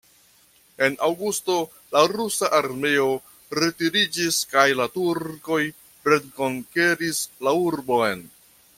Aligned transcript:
En 0.85 0.95
aŭgusto, 1.07 1.57
la 1.97 2.01
rusa 2.13 2.49
armeo 2.61 3.11
retiriĝis 3.61 4.41
kaj 4.55 4.67
la 4.81 4.91
turkoj 4.99 5.61
rekonkeris 6.11 7.25
la 7.49 7.59
urbon. 7.71 8.31